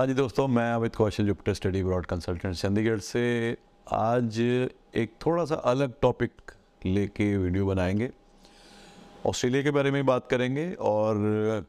हाँ 0.00 0.06
जी 0.06 0.14
दोस्तों 0.14 0.48
मैं 0.48 0.72
Amit 0.72 0.94
Kaushal 0.96 1.26
Jupiter 1.26 1.54
Study 1.54 1.82
Broad 1.84 2.06
consultant 2.06 2.54
Chandigarh 2.54 2.98
से 2.98 3.56
आज 3.92 4.38
एक 4.94 5.12
थोड़ा 5.26 5.44
सा 5.44 5.54
अलग 5.54 5.92
टॉपिक 6.02 6.32
लेके 6.86 7.36
वीडियो 7.36 7.66
बनाएँगे। 7.66 8.10
ऑस्ट्रेलिया 9.26 9.62
के 9.62 9.70
बारे 9.70 9.90
में 9.90 10.06
बात 10.06 10.26
करेंगे 10.26 10.72
और 10.72 11.66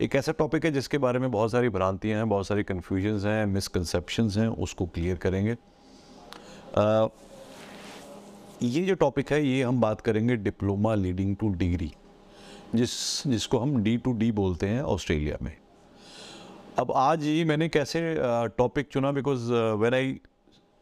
एक 0.00 0.14
ऐसा 0.14 0.32
टॉपिक 0.32 0.64
है 0.64 0.70
जिसके 0.72 0.98
बारे 0.98 1.18
में 1.18 1.30
बहुत 1.30 1.52
सारी 1.52 1.68
भ्रांतियाँ 1.68 2.18
हैं 2.18 2.28
बहुत 2.28 2.46
सारी 2.46 2.62
कन्फ्यूजन्स 2.62 3.24
हैं 3.24 3.46
मिसकंसेप्शंस 3.46 4.36
हैं 4.36 4.48
उसको 4.48 4.86
क्लियर 4.86 5.16
करेंगे। 5.16 5.56
आ, 6.76 7.06
ये 8.62 8.84
जो 8.84 8.94
टॉपिक 8.94 9.32
है 9.32 9.46
ये 9.46 9.62
हम 9.62 9.80
बात 9.80 10.00
करेंगे 10.00 10.36
डिप्लोमा 10.36 10.94
लीडिंग 10.94 11.36
टू 11.36 11.48
डिग्री 11.48 11.92
जिस 12.74 12.90
जिसको 13.26 13.58
हम 13.58 13.82
डी 13.82 13.96
टू 13.96 14.12
डी 14.12 14.32
बोलते 14.32 14.68
हैं 14.68 14.82
ऑस्ट्रेलिया 14.82 15.36
में। 15.42 15.56
अब 16.78 16.92
आज 16.96 17.24
ये 17.24 17.44
मैंने 17.44 17.68
कैसे 17.68 18.00
टॉपिक 18.58 18.88
चुना? 18.92 19.10
Because 19.12 19.52
when 19.52 19.94
I 19.94 20.10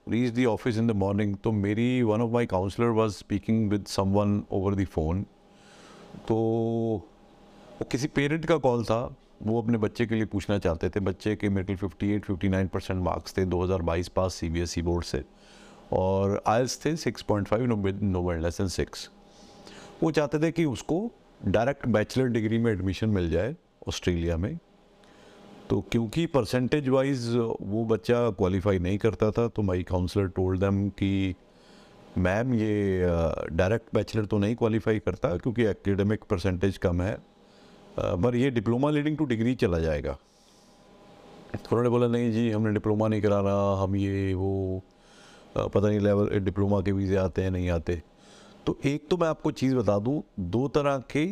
reach 0.07 0.33
the 0.34 0.45
office 0.47 0.79
in 0.79 0.87
the 0.87 0.91
morning 0.93 1.34
तो 1.45 1.53
मेरी 1.53 2.03
one 2.03 2.20
of 2.20 2.30
my 2.33 2.47
counsellor 2.47 2.89
was 2.98 3.12
speaking 3.12 3.70
with 3.70 3.84
someone 3.87 4.43
over 4.53 4.75
the 4.75 4.84
phone 4.87 5.23
तो 6.29 6.34
वो 6.34 7.87
किसी 7.91 8.09
पेरेंट 8.09 8.45
का 8.47 8.56
कॉल 8.56 8.84
था। 8.84 9.01
वो 9.43 9.62
अपने 9.62 9.79
बच्चे 9.79 10.06
के 10.06 10.15
लिए 10.15 10.25
पूछना 10.27 10.59
चाहते 10.59 10.89
थे। 10.89 11.01
बच्चे 11.01 11.34
के 11.37 11.48
मेरे 11.48 11.65
ख्याल 11.65 11.77
fifty 11.79 12.12
eight 12.15 12.25
fifty 12.25 12.48
nine 12.48 12.69
percent 12.75 13.03
marks 13.05 13.37
थे 13.39 13.45
2022 13.47 14.09
पास 14.17 14.34
C 14.34 14.48
B 14.48 14.61
S 14.61 14.78
E 14.78 14.83
board 14.83 15.05
से। 15.05 15.23
और 15.92 16.42
आयल्स 16.47 16.78
थे 16.84 16.95
six 16.97 17.23
point 17.23 17.48
five 17.48 17.67
no 18.03 18.33
less 18.33 18.59
than 18.59 18.69
six 18.69 19.09
वो 20.03 20.11
चाहते 20.11 20.42
थे 20.42 20.53
कि 20.53 20.65
उसको 20.67 21.11
डायरेक्ट 21.47 21.87
बैचलर 21.89 22.28
डिग्री 22.28 22.59
में 22.59 22.73
एडमिशन 22.73 23.09
मिल 23.09 23.31
जाए 23.31 23.56
ऑस्ट्रेलिया 23.89 24.37
में। 24.37 24.59
तो 25.70 25.80
क्योंकि 25.93 26.27
परसेंटेज 26.27 26.88
वाइज 26.88 27.27
वो 27.37 27.84
बच्चा 27.84 28.19
क्वालिफाई 28.30 28.79
नहीं 28.79 28.98
करता 28.98 29.30
था 29.30 29.47
तो 29.48 29.62
माई 29.62 29.83
काउंसलर 29.83 30.27
टोल्ड 30.37 30.61
देम 30.61 30.89
कि 30.98 31.34
मैम 32.19 32.55
ये 32.55 33.00
डायरेक्ट 33.53 33.94
बैचलर 33.94 34.27
तो 34.27 34.39
नहीं 34.39 34.55
क्वालिफाई 34.56 34.98
करता 34.98 35.37
क्योंकि 35.37 35.62
एकेडमिक 35.62 36.25
परसेंटेज 36.31 36.77
कम 36.78 37.03
है 37.03 37.17
पर 37.98 38.37
ये 38.37 38.50
डिप्लोमा 38.50 38.91
लीडिंग 38.91 39.17
टू 39.17 39.25
डिग्री 39.25 39.55
चला 39.55 39.78
जाएगा. 39.78 40.17
उन्होंने 41.55 41.89
बोला, 41.89 42.06
नहीं 42.06 42.33
जी, 42.33 42.50
हमने 42.50 42.72
डिप्लोमा 42.72 43.09
नहीं 43.09 43.22
कराना 43.22 43.53
हम 43.83 43.97
ये, 43.97 44.34
वो 44.34 44.83
पता 45.56 45.89
नहीं 45.89 46.00
लेवल 46.00 46.39
डिप्लोमा 46.41 46.81
के 46.81 46.92
वीज़े 46.92 47.17
आते 47.17 47.42
हैं, 47.42 47.50
नहीं 47.50 47.70
आते? 47.70 48.03
तो 48.67 48.78
एक 48.84 49.09
तो 49.11 49.17
मैं 49.17 49.28
आपको 49.28 49.50
चीज़ 49.50 49.75
बता 49.77 49.98
दूँ, 49.98 50.22
दो 50.41 50.69
तरह 50.69 50.98
के 51.17 51.25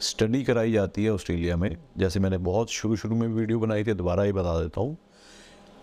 स्टडी 0.00 0.42
कराई 0.44 0.72
जाती 0.72 1.04
है 1.04 1.12
ऑस्ट्रेलिया 1.12 1.56
में। 1.56 1.76
जैसे 1.98 2.20
मैंने 2.20 2.38
बहुत 2.40 2.70
शुरू 2.70 2.96
शुरू 2.96 3.16
में 3.16 3.26
वीडियो 3.28 3.58
बनाई 3.60 3.84
थी, 3.84 3.92
दोबारा 3.92 4.22
ही 4.22 4.32
बता 4.32 4.58
देता 4.60 4.80
हूँ। 4.80 4.96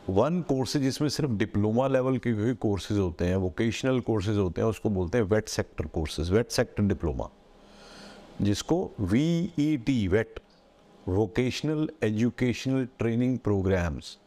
वन 0.09 0.41
कोर्सेज 0.41 0.81
जिसमें 0.81 1.07
सिर्फ़ 1.09 1.31
डिप्लोमा 1.31 1.87
लेवल 1.87 2.17
के 2.17 2.33
भी 2.33 2.53
कोर्सेज 2.55 2.97
होते 2.97 3.25
हैं 3.25 3.35
वोकेशनल 3.35 3.99
कोर्सेज 3.99 4.37
होते 4.37 4.61
हैं, 4.61 4.67
उसको 4.67 4.89
बोलते 4.89 5.17
हैं 5.17 5.25
VET 5.25 5.49
sector 5.49 5.85
courses 5.87 6.31
VET 6.31 6.51
sector 6.51 6.83
diploma 6.83 7.29
जिसको 8.41 8.79
V 9.01 9.51
E 9.59 9.75
T 9.77 10.07
VET 10.07 10.39
vocational 11.07 11.87
educational 12.03 12.87
training 12.99 13.37
programmes 13.39 14.17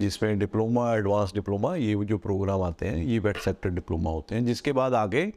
जिसमें 0.00 0.38
डिप्लोमा 0.38 0.94
एडवांस 0.94 1.32
डिप्लोमा 1.34 1.74
ये 1.76 2.04
जो 2.04 2.18
प्रोग्राम 2.18 2.62
आते 2.62 2.86
हैं, 2.86 2.96
ये 2.96 3.18
वेट 3.18 3.36
सेक्टर 3.36 3.70
डिप्लोमा 3.70 4.10
होते 4.10 4.34
हैं। 4.34 4.44
जिसके 4.46 4.72
बाद 4.72 4.94
आगे 4.94 5.32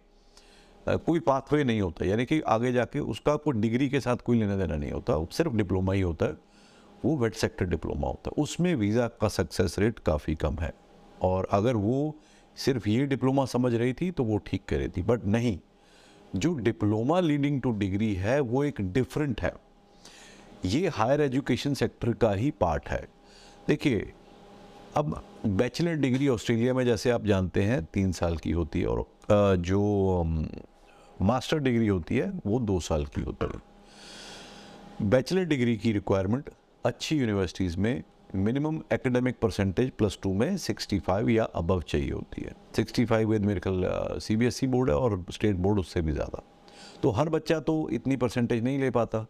कोई 0.88 1.20
पाथवे 1.20 1.64
नहीं 1.64 1.82
होता। 1.82 2.06
यानी 2.06 2.26
कि 2.26 2.42
आगे 2.42 2.72
जाके 2.72 3.00
उसका 3.00 3.36
कोई 3.36 3.54
डिग्री 3.54 3.90
के 3.90 4.00
साथ 4.00 4.18
कोई 4.18 4.40
लेना 4.40 4.56
देना 4.56 4.76
नहीं 4.76 4.92
होता। 4.92 5.26
सिर्फ़ 5.32 5.54
डिप्लोमा 5.54 5.94
ही 5.94 6.02
होता 6.02 6.26
है। 6.26 6.38
वो 7.06 7.18
वेट 7.18 7.34
सेक्टर 7.34 7.66
डिप्लोमा 7.66 8.08
होता 8.08 8.30
है। 8.30 8.44
उसमें 8.44 8.76
वीज़ा 8.76 9.08
का 9.08 9.28
सक्सेस 9.28 9.76
रेट 9.80 10.00
काफ़ी 10.00 10.36
कम 10.36 10.56
है। 10.56 10.74
और 11.22 11.48
अगर 11.52 11.76
वो 11.76 12.16
सिर्फ़ 12.56 12.90
ये 12.90 13.06
डिप्लोमा 13.06 13.46
समझ 13.46 13.74
रही 13.74 13.94
थी 13.94 14.12
तो 14.12 14.24
वो 14.24 14.38
ठीक 14.38 14.62
कर 14.68 14.78
रही 14.78 14.88
थी। 14.88 15.02
बट 15.02 15.26
नहीं। 15.26 15.60
जो 16.36 16.54
डिप्लोमा 16.54 17.20
लीडिंग 17.20 17.62
टू 17.62 17.72
डिग्री 17.72 18.14
है, 18.16 18.40
वो 18.40 18.64
एक 18.64 18.82
डिफरेंट 18.82 19.42
है। 19.42 19.54
ये 20.66 20.88
हायर 20.88 21.22
एजुकेशन 21.22 21.74
सेक्टर 21.74 22.14
का 22.14 22.32
ही 22.32 22.52
पार्ट 22.52 22.90
है। 22.90 23.08
देखिए, 23.68 24.14
अब 24.96 25.24
बैचलर 25.46 25.96
डिग्री 25.96 26.28
ऑस्ट्रेलिया 26.28 26.74
में 26.74 26.86
जैसे 26.86 27.10
आप 27.10 27.26
जानते 27.26 27.64
हैं, 27.64 27.84
तीन 27.86 28.12
साल 28.12 28.38
की 28.38 28.52
होती 28.52 28.82
है। 28.82 28.88
और 28.88 29.06
जो 29.56 30.24
मास्टर 31.22 31.58
डिग्री 31.58 31.88
होती 31.88 32.18
है, 32.18 32.32
वो 32.46 32.60
दो 32.60 32.80
साल 32.80 33.06
की 33.06 33.22
होती 33.22 33.46
है। 33.46 35.10
बैचलर 35.10 35.44
डिग्री 35.44 35.78
की 35.78 35.92
रिक्वायरमेंट 35.92 36.50
अच्छी 36.86 37.18
यूनिवर्सिटीज़ 37.18 37.78
में 37.78 38.04
minimum 38.36 38.82
academic 38.94 39.36
percentage 39.42 39.90
plus 39.90 40.20
two 40.24 40.34
में 40.34 40.58
65 40.58 41.30
या 41.30 41.44
अबव 41.44 41.82
चाहिए 41.82 42.12
होती 42.12 42.42
है। 42.42 42.56
65 42.76 43.26
विद 43.26 43.46
मेरे 43.46 43.60
ख्याल 43.60 44.20
C 44.20 44.36
B 44.36 44.46
S 44.46 44.64
E 44.64 44.68
board 44.68 44.90
है 44.90 44.96
और 44.96 45.26
स्टेट 45.32 45.56
बोर्ड 45.56 45.80
उससे 45.80 46.02
भी 46.02 46.12
ज़्यादा। 46.12 46.44
तो 47.04 47.12
हर 47.12 47.30
बच्चा 47.30 47.60
तो 47.60 47.90
इतनी 47.90 48.16
परसेंटेज 48.16 48.64
नहीं 48.64 48.80
ले 48.80 48.90
पाता। 48.90 49.26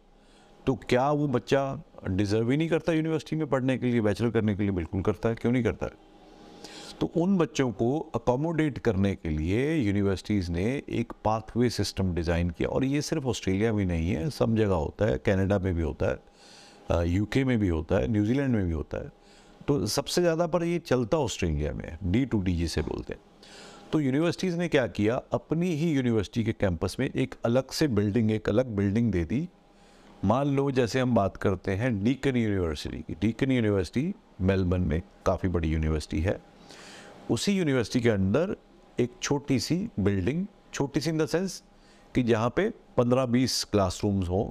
तो 0.67 0.75
क्या 0.75 1.11
वो 1.11 1.27
बच्चा 1.27 1.83
डिज़र्व 2.09 2.51
ही 2.51 2.57
नहीं 2.57 2.69
करता 2.69 2.93
यूनिवर्सिटी 2.93 3.35
में 3.35 3.47
पढ़ने 3.47 3.77
के 3.77 3.85
लिए 3.85 4.01
बैचलर 4.01 4.29
करने 4.29 4.55
के 4.55 4.63
लिए? 4.63 4.71
बिल्कुल 4.71 5.01
करता 5.01 5.29
है। 5.29 5.35
क्यों 5.35 5.51
नहीं 5.51 5.63
करता? 5.63 5.85
है 5.85 6.12
तो 7.03 7.07
उन 7.17 7.35
बच्चों 7.37 7.69
को 7.71 7.87
अकोमोडेट 8.15 8.77
करने 8.79 9.13
के 9.15 9.29
लिए 9.29 9.75
यूनिवर्सिटीज़ 9.75 10.51
ने 10.51 10.63
एक 10.89 11.11
पाथवे 11.25 11.69
सिस्टम 11.69 12.13
डिज़ाइन 12.15 12.49
किया। 12.49 12.69
और 12.69 12.83
ये 12.85 13.01
सिर्फ़ 13.01 13.25
ऑस्ट्रेलिया 13.27 13.71
में 13.73 13.85
नहीं 13.85 14.09
है, 14.09 14.29
सब 14.29 14.55
जगह 14.55 14.73
होता 14.73 15.05
है 15.05 15.17
कनाडा 15.25 15.57
में 15.59 15.73
भी 15.75 15.81
होता 15.81 16.11
है 16.11 17.09
यूके 17.09 17.43
में 17.43 17.57
भी 17.59 17.67
होता 17.67 17.95
है 17.95 18.07
न्यूजीलैंड 18.11 18.55
में 18.55 18.65
भी 18.65 18.71
होता 18.71 18.97
है। 18.97 19.11
तो 19.67 19.85
सबसे 19.87 20.21
ज़्यादा 20.21 20.47
पर 20.47 20.63
ये 20.63 20.77
चलता 20.81 21.17
ऑस्ट्रेलिया 21.17 21.73
में 21.73 21.97
डी 22.05 22.23
टू 22.25 22.39
डी 22.41 22.55
जिसे 22.57 22.81
बोलते 22.81 23.13
हैं। 23.13 23.21
तो 23.91 23.99
यूनिवर्सिटीज़ 23.99 24.57
ने 24.57 24.67
क्या 24.67 24.87
किया? 24.89 25.21
अपनी 25.33 25.73
ही 25.73 25.91
यूनिवर्सिटी 25.91 26.43
के 26.43 26.53
कैंपस 26.53 26.95
में 26.99 27.07
एक 27.07 27.35
अलग 27.45 27.71
से 27.71 27.87
बिल्डिंग 27.89 28.31
एक 28.31 28.49
अलग 28.49 28.75
बिल्डिंग 28.75 29.11
दे 29.11 29.25
दी। 29.25 29.47
मान 30.25 30.55
लो 30.55 30.69
जैसे 30.71 30.99
हम 30.99 31.15
बात 31.15 31.37
करते 31.37 31.71
हैं 31.73 31.93
डीकन 32.03 32.37
यूनिवर्सिटी 32.37 32.97
की। 32.99 33.17
डीकन 33.21 33.51
यूनिवर्सिटी 33.51 34.13
मेलबर्न 34.41 34.87
में 34.87 35.01
काफ़ी 35.25 35.49
बड़ी 35.49 35.69
यूनिवर्सिटी 35.69 36.21
है। 36.21 36.39
उसी 37.31 37.51
यूनिवर्सिटी 37.51 37.99
के 38.01 38.09
अंदर 38.09 38.55
एक 38.99 39.11
छोटी 39.21 39.59
सी 39.59 39.75
बिल्डिंग 39.99 40.45
छोटी 40.73 40.99
सी 40.99 41.09
इन 41.09 41.17
द 41.17 41.25
सेंस 41.25 41.61
कि 42.15 42.23
जहाँ 42.23 42.49
पे 42.55 42.69
15-20 42.99 43.63
क्लासरूम्स 43.63 44.29
हों 44.29 44.45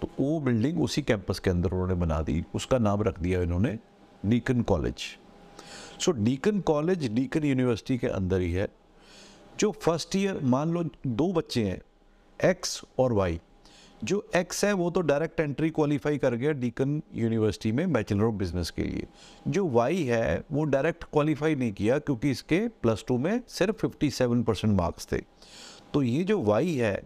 तो 0.00 0.08
वो 0.20 0.38
बिल्डिंग 0.40 0.80
उसी 0.82 1.02
कैंपस 1.02 1.38
के 1.38 1.50
अंदर 1.50 1.72
उन्होंने 1.72 1.94
बना 1.94 2.20
दी। 2.22 2.44
उसका 2.54 2.78
नाम 2.78 3.02
रख 3.02 3.20
दिया 3.20 3.42
इन्होंने 3.42 3.78
Deakin 4.26 4.62
College 4.62 5.04
so 6.00 6.12
Deakin 6.12 6.60
College 6.60 7.06
Deakin 7.12 7.44
University 7.44 7.98
के 7.98 8.06
अंदर 8.06 8.40
ही 8.40 8.52
है। 8.52 8.68
जो 9.60 9.70
फ़र्स्ट 9.72 10.16
ईयर 10.16 10.40
मान 10.44 10.72
लो 10.72 10.84
दो 11.06 11.32
बच्चे 11.32 11.64
हैं 11.64 11.80
एक्स 12.40 12.80
और 12.98 13.12
वाई 13.12 13.40
जो 14.04 14.26
एक्स 14.36 14.64
है, 14.64 14.72
वो 14.72 14.90
तो 14.90 15.00
डायरेक्ट 15.00 15.40
एंट्री 15.40 15.70
क्वालिफाई 15.70 16.18
कर 16.18 16.34
गया 16.34 16.52
डीकन 16.52 17.02
यूनिवर्सिटी 17.14 17.72
में 17.72 17.92
बैचलर 17.92 18.24
ऑफ़ 18.24 18.34
बिज़नेस 18.34 18.70
के 18.70 18.82
लिए। 18.82 19.06
जो 19.48 19.68
वाई 19.68 20.02
है, 20.02 20.42
वो 20.52 20.64
डायरेक्ट 20.64 21.04
क्वालिफाई 21.04 21.54
नहीं 21.54 21.72
किया 21.72 21.98
क्योंकि 21.98 22.30
इसके 22.30 22.68
प्लस 22.68 23.04
टू 23.08 23.18
में 23.18 23.42
सिर्फ़ 23.48 23.86
57 23.86 24.42
परसेंट 24.42 24.76
मार्क्स 24.76 25.08
थे। 25.12 25.18
तो 25.94 26.02
ये 26.02 26.24
जो 26.24 26.42
वाई 26.42 26.74
है, 26.74 27.02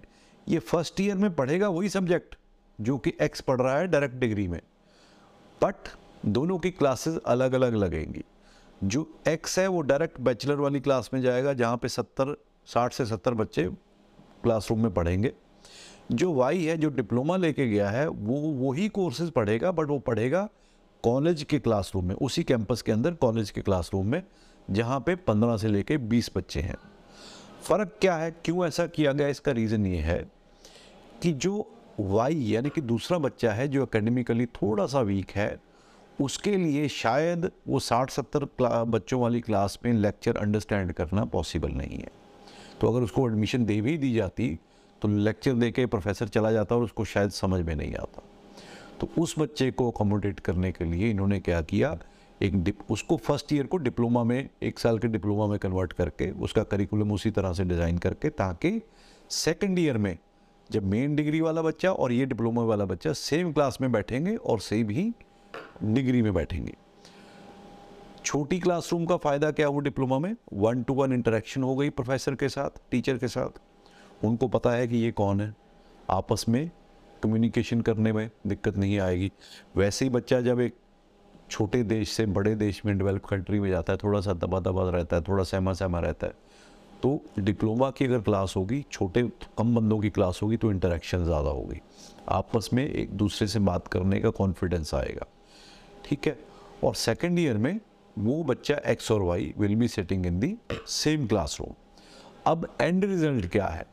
ये 0.49 0.59
फ़र्स्ट 0.59 1.01
ईयर 1.01 1.17
में 1.17 1.35
पढ़ेगा 1.35 1.69
वही 1.69 1.89
सब्जेक्ट 1.89 2.37
जो 2.81 2.99
कि 2.99 3.13
एक्स 3.23 3.41
पढ़ 3.41 3.61
रहा 3.61 3.79
है 3.79 3.87
डायरेक्ट 3.87 4.15
डिग्री 4.15 4.49
में। 4.49 4.61
बट 5.63 5.75
दोनों 6.27 6.59
की 6.59 6.71
क्लासेस 6.71 7.19
अलग 7.27 7.53
अलग 7.53 7.75
लगेंगी। 7.75 8.25
जो 8.85 9.21
एक्स 9.29 9.59
है, 9.59 9.67
वो 9.67 9.81
डायरेक्ट 9.81 10.21
बैचलर 10.21 10.55
वाली 10.55 10.81
क्लास 10.81 11.11
में 11.15 11.23
जाएगा, 11.23 11.53
जहाँ 11.53 11.77
पे 11.77 11.89
सत्तर, 11.89 12.37
साठ 12.67 12.93
से 12.93 13.07
सत्तर 13.07 13.35
बच्चे 13.35 13.65
क्लासरूम 14.43 14.83
में 14.83 14.95
पढ़ेंगे। 14.95 15.33
जो 16.13 16.33
वाई 16.33 16.65
है, 16.65 16.77
जो 16.77 16.89
डिप्लोमा 16.89 17.37
लेके 17.37 17.67
गया 17.67 17.91
है, 17.91 18.09
वो, 18.09 18.35
वही 18.41 18.89
कोर्सेज 18.89 19.31
पढ़ेगा 19.31 19.71
बट 19.71 19.87
वो 19.87 19.99
पढ़ेगा 19.99 20.49
कॉलेज 21.03 21.43
के 21.43 21.59
क्लासरूम 21.59 22.05
में, 22.05 22.15
उसी 22.15 22.43
कैंपस 22.43 22.83
के 22.83 22.93
अंदर 22.93 23.15
कॉलेज 23.15 23.51
के 23.51 23.61
क्लासरूम 23.61 24.07
में, 24.07 24.23
जहाँ 24.71 25.01
पे 25.01 25.15
पंद्रह 25.15 25.57
से 25.57 25.69
लेके 25.69 25.97
बीस 25.97 26.31
बच्चे 26.37 26.61
हैं। 26.61 26.77
फ़र्क 27.63 27.99
क्या 28.01 28.17
है? 28.17 28.31
क्यों 28.31 28.67
ऐसा 28.67 28.87
किया 28.87 29.13
गया? 29.13 29.29
इसका 29.29 29.53
रीज़न 29.53 29.87
ये 29.87 29.97
है 29.97 30.31
कि 31.23 31.33
जो 31.33 31.71
वाई 32.01 32.35
यानी 32.35 32.69
कि 32.69 32.81
दूसरा 32.81 33.19
बच्चा 33.19 33.53
है, 33.53 33.69
जो 33.69 33.83
एकेडमिकली 33.83 34.47
थोड़ा 34.47 34.87
सा 34.87 35.01
वीक 35.01 35.31
है, 35.31 35.61
उसके 36.21 36.57
लिए 36.57 36.89
शायद 36.89 37.51
वो 37.69 37.79
साठ 37.79 38.11
सत्तर 38.11 38.49
बच्चों 38.85 39.21
वाली 39.21 39.41
क्लास 39.41 39.79
में 39.85 39.93
लेक्चर 39.93 40.37
अंडरस्टैंड 40.37 40.93
करना 40.93 41.25
पॉसिबल 41.25 41.71
नहीं 41.71 41.99
है। 41.99 42.11
तो 42.81 42.93
अगर 42.93 43.01
उसको 43.01 43.29
एडमिशन 43.29 43.65
दे 43.65 43.81
भी 43.81 43.99
दी 43.99 44.15
जाती 44.15 44.59
तो 45.03 45.09
लेक्चर 45.09 45.53
दे 45.53 45.71
के 45.71 45.87
प्रोफेसर 45.87 46.29
चला 46.29 46.53
जाता 46.53 46.77
और 46.77 46.83
उसको 46.83 47.05
शायद 47.05 47.31
समझ 47.31 47.61
में 47.67 47.75
नहीं 47.77 47.95
आता। 47.95 48.23
तो 49.01 49.09
उस 49.19 49.35
बच्चे 49.39 49.71
को 49.71 49.91
अकोमोडेट 49.91 50.41
करने 50.41 50.71
के 50.73 50.85
लिए 50.85 51.11
इन्होंने 51.11 51.41
क्या 51.41 51.61
किया? 51.63 51.97
एक 52.41 52.83
उसको 52.91 53.17
फ़र्स्ट 53.17 53.53
ईयर 53.53 53.67
को 53.67 53.77
डिप्लोमा 53.77 54.23
में, 54.25 54.49
एक 54.63 54.79
साल 54.79 54.99
के 54.99 55.09
डिप्लोमा 55.09 55.47
में 55.47 55.59
कन्वर्ट 55.59 55.93
करके, 55.93 56.31
उसका 56.31 56.63
करिकुलम 56.63 57.13
उसी 57.13 57.31
तरह 57.31 57.53
से 57.53 57.65
डिज़ाइन 57.65 57.99
करके 57.99 58.29
ताकि 58.31 58.81
सेकेंड 59.31 59.79
ईयर 59.79 59.99
में 59.99 60.17
जब 60.71 60.85
मेन 60.85 61.15
डिग्री 61.17 61.41
वाला 61.41 61.63
बच्चा 61.63 61.93
और 61.93 62.13
ये 62.13 62.27
डिप्लोमा 62.27 62.63
वाला 62.63 62.85
बच्चा 62.85 63.13
सेम 63.13 63.53
क्लास 63.53 63.79
में 63.81 63.91
बैठेंगे 63.93 64.35
और 64.37 64.61
सेम 64.61 64.91
ही 64.91 65.13
डिग्री 65.85 66.23
में 66.23 66.33
बैठेंगे। 66.35 66.75
छोटी 68.25 68.59
क्लासरूम 68.61 69.05
का 69.07 69.17
फ़ायदा 69.17 69.51
क्या 69.51 69.67
हुआ 69.67 69.83
डिप्लोमा 69.83 70.19
में? 70.19 70.35
वन 70.53 70.83
टू 70.83 70.95
वन 70.95 71.13
इंटरेक्शन 71.13 71.63
हो 71.63 71.77
गई 71.77 71.91
प्रोफेसर 71.91 72.35
के 72.35 72.49
साथ 72.49 72.81
टीचर 72.91 73.19
के 73.19 73.29
साथ। 73.29 73.61
उनको 74.21 74.49
पता 74.49 74.71
है 74.71 74.87
कि 74.89 74.97
ये 74.97 75.11
कौन 75.13 75.41
है। 75.41 75.55
आपस 76.11 76.45
में 76.49 76.71
कम्युनिकेशन 77.23 77.81
करने 77.81 78.13
में 78.13 78.29
दिक्कत 78.47 78.77
नहीं 78.77 78.99
आएगी। 79.01 79.31
वैसे 79.77 80.05
ही 80.05 80.11
बच्चा 80.11 80.41
जब 80.41 80.61
एक 80.61 80.75
छोटे 81.51 81.83
देश 81.85 82.11
से 82.11 82.27
बड़े 82.29 82.55
देश 82.55 82.85
में 82.87 82.97
डेवलप 82.99 83.25
कंट्री 83.25 83.61
में 83.61 83.69
जाता 83.71 83.93
है 83.93 83.99
थोड़ा 84.03 84.21
सा 84.21 84.33
दबा 84.35 84.61
दबा 84.61 84.89
रहता 84.91 85.17
है, 85.17 85.23
थोड़ा 85.23 85.45
सहमा 85.45 85.73
सहमा 85.73 86.01
रहता 86.01 86.27
है 86.27 86.45
तो 87.03 87.21
डिप्लोमा 87.39 87.91
की 87.91 88.05
अगर 88.05 88.21
क्लास 88.21 88.55
होगी, 88.57 88.85
छोटे 88.93 89.23
कम 89.59 89.75
बंदों 89.75 89.99
की 90.01 90.11
क्लास 90.11 90.41
होगी 90.43 90.57
तो 90.57 90.71
इंटरेक्शन 90.71 91.25
ज़्यादा 91.25 91.51
होगी। 91.51 91.81
आपस 92.29 92.69
में 92.73 92.85
एक 92.85 93.11
दूसरे 93.13 93.49
से 93.49 93.59
बात 93.61 93.89
करने 93.89 94.21
का 94.21 94.31
कॉन्फिडेंस 94.33 94.95
आएगा। 94.95 95.27
ठीक 96.05 96.27
है? 96.27 96.39
और 96.85 96.95
सेकेंड 96.95 97.39
ईयर 97.39 97.59
में 97.59 97.79
वो 98.17 98.43
बच्चा 98.45 98.75
एक्स 98.87 99.11
और 99.13 99.23
Y 99.23 99.53
will 99.59 99.75
be 99.77 99.89
setting 99.89 100.27
in 100.27 100.41
the 100.41 100.57
same 100.89 101.27
classroom 101.27 101.75
अब 102.47 102.69
एंड 102.81 103.05
रिज़ल्ट 103.05 103.51
क्या 103.53 103.67
है? 103.67 103.87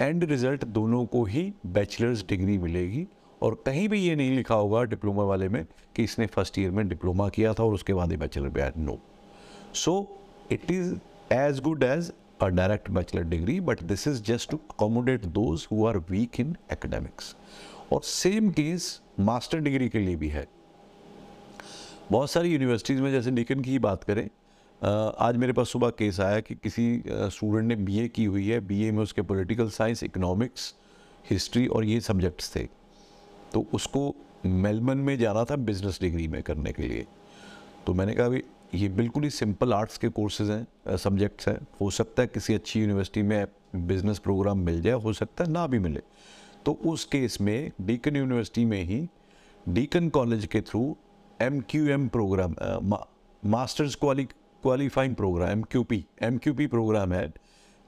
एंड 0.00 0.24
रिज़ल्ट 0.24 0.64
दोनों 0.64 1.04
को 1.06 1.24
ही 1.24 1.52
बैचलर्स 1.66 2.24
डिग्री 2.28 2.56
मिलेगी। 2.58 3.06
और 3.42 3.54
कहीं 3.66 3.88
भी 3.88 4.00
ये 4.00 4.14
नहीं 4.16 4.36
लिखा 4.36 4.54
होगा 4.54 4.82
डिप्लोमा 4.84 5.24
वाले 5.24 5.48
में 5.48 5.64
कि 5.96 6.04
इसने 6.04 6.26
फ़र्स्ट 6.26 6.58
ईयर 6.58 6.70
में 6.70 6.88
डिप्लोमा 6.88 7.28
किया 7.28 7.52
था 7.54 7.64
और 7.64 7.74
उसके 7.74 7.94
बाद 7.94 8.10
ही 8.10 8.16
बैचलर 8.16 8.48
पे 8.48 8.60
आया। 8.60 8.72
No 8.76 8.98
so 9.74 9.94
it 10.52 10.70
is 10.70 10.94
as 11.32 11.60
good 11.60 11.82
as 11.82 12.12
a 12.42 12.46
direct 12.48 12.90
bachelor 12.90 13.22
degree 13.24 13.58
but 13.60 13.82
this 13.82 14.06
is 14.08 14.22
just 14.22 14.50
to 14.50 14.56
accommodate 14.70 15.24
those 15.24 15.66
who 15.72 15.86
are 15.86 15.98
weak 16.10 16.40
in 16.40 16.56
academics 16.72 17.34
और 17.92 18.02
सेम 18.04 18.50
केस 18.50 19.00
मास्टर 19.20 19.58
डिग्री 19.58 19.88
के 19.88 19.98
लिए 19.98 20.16
भी 20.16 20.28
है। 20.28 20.46
बहुत 22.10 22.30
सारी 22.30 22.52
यूनिवर्सिटीज़ 22.52 23.02
में 23.02 23.10
जैसे 23.12 23.30
निकन 23.30 23.60
की 23.60 23.78
बात 23.78 24.04
करें 24.04 24.28
आज 24.82 25.36
मेरे 25.36 25.52
पास 25.52 25.68
सुबह 25.68 25.90
केस 25.90 26.18
आया 26.20 26.40
कि 26.40 26.54
किसी 26.54 27.02
स्टूडेंट 27.06 27.66
ने 27.68 27.76
बीए 27.76 28.08
की 28.08 28.24
हुई 28.24 28.48
है। 28.48 28.58
बीए 28.60 28.90
में 28.92 29.02
उसके 29.02 29.22
पॉलिटिकल 29.22 29.68
साइंस 29.68 30.02
इकोनॉमिक्स 30.04 30.74
हिस्ट्री 31.30 31.66
और 31.66 31.84
ये 31.84 32.00
सब्जेक्ट्स 32.00 32.54
थे। 32.56 32.64
तो 33.52 33.64
उसको 33.74 34.14
मेलबर्न 34.46 34.98
में 34.98 35.16
जाना 35.18 35.44
था 35.44 35.56
बिज़नेस 35.56 35.98
डिग्री 36.00 36.28
में 36.28 36.42
करने 36.42 36.72
के 36.72 36.82
लिए। 36.82 37.06
तो 37.86 37.94
मैंने 37.94 38.14
कहा 38.14 38.28
भाई, 38.28 38.42
ये 38.74 38.88
बिल्कुल 38.90 39.22
ही 39.22 39.30
सिंपल 39.30 39.72
आर्ट्स 39.72 39.98
के 39.98 40.08
कोर्सेज 40.10 40.50
हैं 40.50 40.96
सब्जेक्ट्स 40.96 41.48
हैं। 41.48 41.58
हो 41.80 41.90
सकता 41.90 42.22
है 42.22 42.28
किसी 42.28 42.54
अच्छी 42.54 42.80
यूनिवर्सिटी 42.80 43.22
में 43.22 43.46
बिज़नेस 43.76 44.18
प्रोग्राम 44.18 44.58
मिल 44.58 44.82
जाए, 44.82 44.94
हो 44.94 45.12
सकता 45.12 45.44
है 45.44 45.50
ना 45.50 45.66
भी 45.66 45.78
मिले। 45.78 46.02
तो 46.66 46.78
उस 46.84 47.04
केस 47.04 47.40
में 47.40 47.70
डीकन 47.80 48.16
यूनिवर्सिटी 48.16 48.64
में 48.64 48.82
ही 48.84 49.06
डीकन 49.68 50.08
कॉलेज 50.08 50.46
के 50.46 50.60
through 50.60 50.96
M 51.40 51.60
Q 51.60 51.88
M 51.88 52.08
programme 52.08 52.54
masters 53.42 53.94
quali 53.94 54.26
qualifying 54.66 55.14
programme 55.14 55.50
M 55.50 55.62
Q 55.62 55.82
P 55.84 56.04
M 56.22 56.38
Q 56.38 56.52
P 56.54 56.66
programme 56.66 57.12
है, 57.12 57.32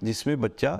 जिसमें 0.00 0.40
बच्चा 0.40 0.72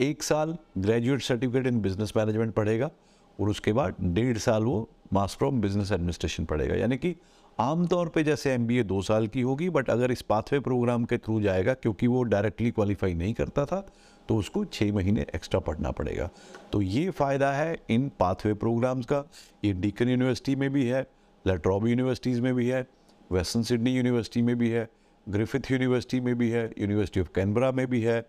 एक 0.00 0.22
साल 0.22 0.56
graduate 0.78 1.22
certificate 1.22 1.66
in 1.66 1.80
business 1.82 2.12
management 2.16 2.54
पढ़ेगा 2.54 2.90
और 3.38 3.48
उसके 3.50 3.72
बाद 3.72 3.96
डेढ़ 4.14 4.38
साल 4.38 4.64
वो 4.64 4.88
मास्टर 5.12 5.46
ऑफ़ 5.46 5.54
बिज़नेस 5.56 5.92
एडमिनिस्ट्रेशन 5.92 6.44
पढ़ेगा। 6.44 6.74
यानी 6.74 6.96
कि 6.96 7.14
आमतौर 7.58 8.08
पे 8.08 8.24
जैसे 8.24 8.52
एम 8.52 8.66
बी 8.66 8.78
ए 8.78 8.82
दो 8.84 9.00
साल 9.02 9.26
की 9.28 9.40
होगी 9.40 9.70
बट 9.70 9.90
अगर 9.90 10.12
इस 10.12 10.22
पाथवे 10.24 10.60
प्रोग्राम 10.60 11.04
के 11.04 11.18
थ्रू 11.18 11.40
जाएगा, 11.40 11.74
क्योंकि 11.74 12.06
वो 12.06 12.22
डायरेक्टली 12.24 12.70
क्वालिफाई 12.70 13.14
नहीं 13.14 13.34
करता 13.34 13.64
था 13.66 13.84
तो 14.28 14.36
उसको 14.36 14.64
छः 14.66 14.92
महीने 14.94 15.26
एक्स्ट्रा 15.34 15.60
पढ़ना 15.62 15.90
पड़ेगा। 15.92 16.30
तो 16.72 16.82
ये 16.82 17.10
फ़ायदा 17.12 17.52
है 17.52 17.76
इन 17.90 18.10
पाथवे 18.18 18.54
प्रोग्राम्स 18.56 19.06
का। 19.06 19.24
ये 19.64 19.72
डीकन 19.74 20.08
यूनिवर्सिटी 20.08 20.56
में 20.56 20.70
भी 20.72 20.86
है 20.86 21.06
लेट्रॉब 21.44 21.86
यूनिवर्सिटीज़ 21.88 22.40
में 22.40 22.54
भी 22.54 22.68
है 22.68 22.86
वेस्टर्न 23.32 23.62
सिडनी 23.64 23.90
यूनिवर्सिटी 23.90 24.42
में 24.42 24.56
भी 24.58 24.70
है, 24.70 24.88
ग्रिफिथ 25.26 25.70
यूनिवर्सिटी 25.70 26.20
में 26.20 26.34
भी 26.38 26.50
है, 26.50 26.64
यूनिवर्सिटी 26.78 27.20
ऑफ़ 27.20 27.28
कैनबरा 27.34 27.70
में 27.72 27.86
भी 27.86 28.00
है 28.02 28.20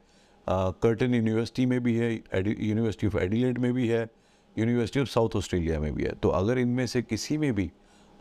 कर्टन 0.47 1.13
यूनिवर्सिटी 1.15 1.65
में 1.65 1.79
भी 1.83 1.95
है 1.95 2.11
यूनिवर्सिटी 2.13 3.07
ऑफ़ 3.07 3.17
एडिलेड 3.17 3.57
में 3.57 3.73
भी 3.73 3.87
है, 3.87 4.07
यूनिवर्सिटी 4.55 4.99
ऑफ़ 4.99 5.09
साउथ 5.09 5.35
ऑस्ट्रेलिया 5.35 5.79
में 5.79 5.93
भी 5.95 6.03
है। 6.03 6.11
तो 6.13 6.29
अगर 6.31 6.57
इनमें 6.59 6.85
से 6.87 7.01
किसी 7.01 7.37
में 7.37 7.53
भी 7.55 7.71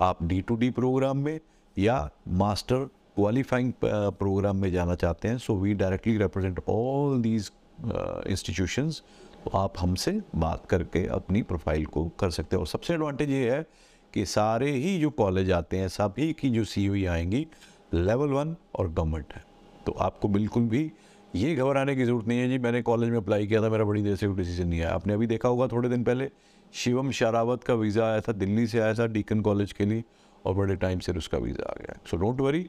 आप 0.00 0.22
डी 0.22 0.40
टू 0.40 0.56
डी 0.56 0.70
प्रोग्राम 0.70 1.18
में 1.18 1.38
या 1.76 2.08
मास्टर 2.28 2.84
क्वालिफाइंग 3.16 3.72
प्रोग्राम 3.82 4.56
में 4.56 4.70
जाना 4.72 4.94
चाहते 4.94 5.28
हैं 5.28 5.38
so 5.38 5.56
we 5.56 5.74
directly 5.74 6.16
represent 6.18 6.60
all 6.68 7.20
these 7.22 7.50
institutions 7.84 9.02
तो 9.44 9.50
आप 9.58 9.78
हमसे 9.78 10.20
बात 10.36 10.66
करके 10.66 11.06
अपनी 11.14 11.42
प्रोफ़ाइल 11.42 11.86
को 11.86 12.04
कर 12.20 12.30
सकते 12.30 12.56
हैं। 12.56 12.60
और 12.60 12.66
सबसे 12.66 12.94
एडवांटेज 12.94 13.30
ये 13.30 13.50
है 13.50 13.66
कि 14.14 14.24
सारे 14.26 14.70
ही 14.72 14.98
जो 15.00 15.10
कॉलेज 15.12 15.50
आते 15.52 15.76
हैं 15.76 15.88
सभी 15.90 16.32
की 16.32 16.50
जो 16.50 16.64
सी 16.64 17.04
आएँगी, 17.06 17.46
लेवल 17.94 18.28
वन 18.28 18.56
और 18.74 18.88
गवर्नमेंट 18.90 19.32
है। 19.34 19.42
तो 19.86 19.92
आपको 20.00 20.28
बिल्कुल 20.28 20.62
भी 20.64 20.90
ये 21.34 21.54
घबराने 21.54 21.94
की 21.96 22.04
ज़रूरत 22.04 22.26
नहीं 22.28 22.38
है 22.38 22.48
जी, 22.48 22.58
मैंने 22.58 22.82
कॉलेज 22.82 23.10
में 23.10 23.16
अप्लाई 23.16 23.46
किया 23.46 23.62
था, 23.62 23.68
मेरा 23.68 23.84
बड़ी 23.84 24.02
देर 24.02 24.16
से 24.16 24.26
कोई 24.26 24.36
डिसीज़न 24.36 24.68
नहीं 24.68 24.80
आया। 24.80 24.90
आपने 24.90 25.14
अभी 25.14 25.26
देखा 25.26 25.48
होगा, 25.48 25.66
थोड़े 25.68 25.88
दिन 25.88 26.04
पहले 26.04 26.30
शिवम 26.72 27.10
शरावत 27.10 27.64
का 27.64 27.74
वीज़ा 27.74 28.04
आया 28.04 28.20
था, 28.20 28.32
दिल्ली 28.34 28.66
से 28.66 28.78
आया 28.80 28.94
था, 28.94 29.06
डीकन 29.08 29.40
कॉलेज 29.40 29.72
के 29.72 29.84
लिए, 29.84 30.04
और 30.44 30.54
बड़े 30.54 30.76
टाइम 30.76 30.98
से 30.98 31.12
उसका 31.12 31.38
वीज़ा 31.38 31.64
आ 31.64 31.74
गया। 31.80 31.98
So 32.10 32.16
don't 32.16 32.40
worry 32.40 32.68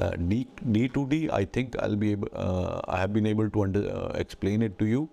D 0.00 0.46
D 0.64 0.86
to 0.88 1.04
D 1.04 1.26
I 1.28 1.46
think 1.56 1.76
I 1.76 1.96
B 1.96 2.12
I 2.12 2.98
have 2.98 3.08
been 3.10 3.26
able 3.26 3.48
to 3.48 3.64
explain 4.20 4.62
it 4.62 4.76
to 4.78 4.86
you 4.86 5.08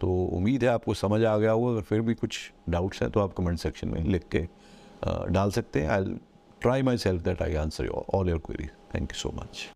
तो 0.00 0.08
उम्मीद 0.32 0.64
है 0.64 0.68
आपको 0.70 0.94
समझ 0.94 1.22
आ 1.24 1.36
गया 1.38 1.50
होगा, 1.50 1.70
अगर 1.70 1.82
फिर 1.82 2.00
भी 2.00 2.14
कुछ 2.14 2.38
डाउट्स 2.68 3.02
हैं 3.02 3.10
तो 3.10 3.20
आप 3.20 3.32
कमेंट 3.32 3.58
सेक्शन 3.58 3.88
में 3.88 4.04
लिख 4.04 4.28
के 4.30 4.46
डाल 5.04 5.50
सकते 5.50 5.80
हैं। 5.80 5.88
I 5.88 6.16
try 6.60 6.82
myself 6.98 7.22
that 7.22 7.42
I 7.42 7.54
answer 7.54 7.88
all 7.88 8.28
your 8.28 8.38
query 8.38 8.66
thank 8.94 9.12
you 9.12 9.18
so 9.18 9.32
much 9.34 9.66